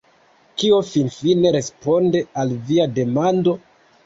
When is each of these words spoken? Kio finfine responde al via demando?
Kio 0.61 0.79
finfine 0.91 1.51
responde 1.57 2.23
al 2.45 2.57
via 2.71 2.89
demando? 2.97 3.57